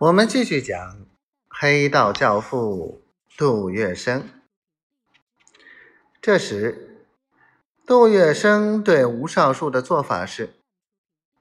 [0.00, 1.06] 我们继续讲
[1.46, 3.02] 黑道教父
[3.36, 4.22] 杜月笙。
[6.22, 7.04] 这时，
[7.84, 10.54] 杜月笙对吴少树的做法是：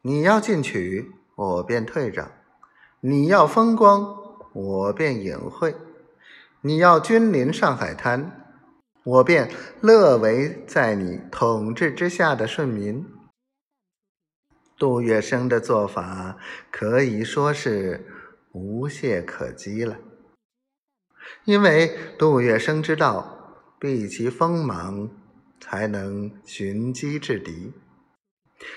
[0.02, 2.34] 你要进取，我便退让；
[3.00, 4.18] 你要风光，
[4.52, 5.76] 我便隐晦；
[6.60, 8.46] 你要君临上海滩，
[9.06, 9.50] 我便
[9.80, 13.08] 乐为在你统治之下的顺民。
[14.78, 16.36] 杜月笙的做法
[16.70, 18.16] 可以说是。
[18.60, 19.98] 无懈可击了，
[21.46, 25.10] 因为杜月笙知道，避其锋芒，
[25.62, 27.72] 才能寻机制敌。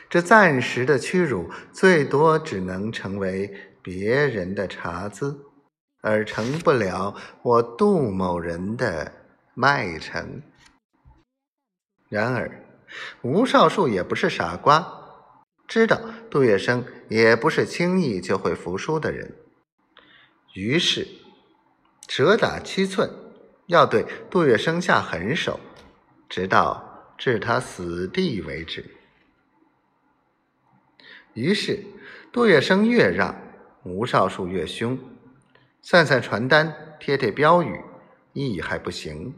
[0.09, 5.41] 这暂时的屈辱，最多只能成为别人的茶资，
[6.01, 9.12] 而成不了我杜某人的
[9.55, 10.42] 麦城。
[12.09, 12.64] 然而，
[13.23, 14.87] 吴少树也不是傻瓜，
[15.67, 19.34] 知道杜月笙也不是轻易就会服输的人。
[20.55, 21.09] 于是，
[22.09, 23.11] 蛇打七寸，
[23.69, 25.58] 要对杜月笙下狠手，
[26.28, 28.84] 直到置他死地为止。
[31.33, 31.83] 于是，
[32.30, 33.34] 杜月笙越让，
[33.84, 34.98] 吴少树越凶，
[35.80, 37.80] 散散传单，贴贴标语，
[38.34, 39.34] 意义还不行。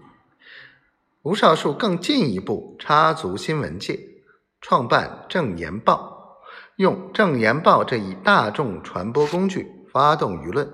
[1.23, 4.01] 吴少树更进一步插足新闻界，
[4.61, 6.41] 创办《正言报》，
[6.75, 9.71] 用《正言报》这一大众传播工具。
[9.95, 10.69] 发动舆论，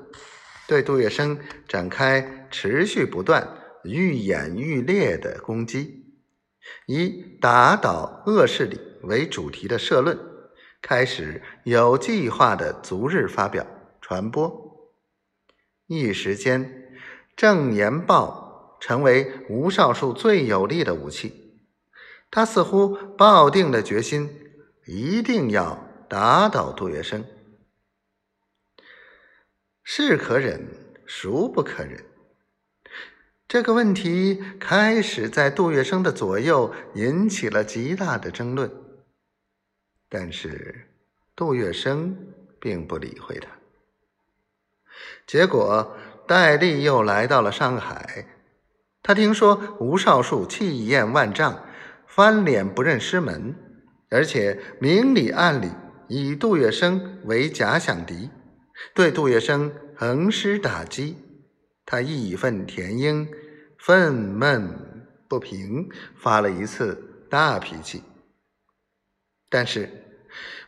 [0.67, 3.47] 对杜月笙展开持续不断、
[3.85, 6.07] 愈演愈烈的攻击，
[6.87, 10.19] 以打倒恶势力为主题的社论
[10.81, 13.67] 开始有计划的逐日发表
[14.01, 14.89] 传播。
[15.87, 16.65] 一时间，
[17.37, 21.61] 《正言报》成为吴少树最有力的武器。
[22.31, 24.31] 他似乎抱定了决心，
[24.87, 27.23] 一定要打倒杜月笙。
[30.01, 30.67] 是可忍，
[31.07, 32.05] 孰不可忍？
[33.47, 38.71] 这个问题开始在杜月笙的左右引起了极大的争论，
[40.09, 40.89] 但是
[41.37, 42.15] 杜月笙
[42.59, 43.49] 并不理会他。
[45.27, 45.97] 结果
[46.27, 48.27] 戴笠又来到了上海，
[49.03, 51.65] 他听说吴少树气焰万丈，
[52.07, 53.55] 翻脸不认师门，
[54.11, 55.71] 而且明里暗里
[56.09, 58.31] 以杜月笙为假想敌。
[58.95, 61.17] 对杜月笙横施打击，
[61.87, 63.29] 他义愤填膺，
[63.79, 64.69] 愤懑
[65.29, 68.03] 不平，发了一次大脾气。
[69.49, 69.89] 但是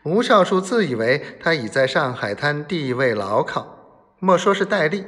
[0.05, 5.05] 吴少树自以为他已在上海滩地位牢靠，莫说是戴笠，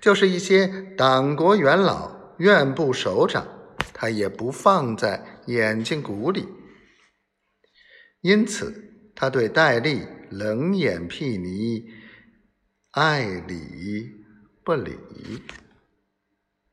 [0.00, 0.66] 就是一些
[0.96, 3.46] 党国元老、院部首长，
[3.92, 6.48] 他也不放在眼睛骨里。
[8.22, 11.84] 因此，他对戴笠冷眼睥睨。
[12.92, 14.24] 爱理
[14.64, 14.98] 不理。